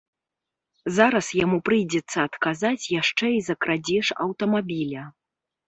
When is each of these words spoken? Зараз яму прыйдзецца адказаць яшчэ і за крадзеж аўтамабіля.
Зараз 0.97 1.27
яму 1.39 1.57
прыйдзецца 1.69 2.17
адказаць 2.29 2.89
яшчэ 3.01 3.27
і 3.37 3.47
за 3.51 3.55
крадзеж 3.67 4.13
аўтамабіля. 4.29 5.09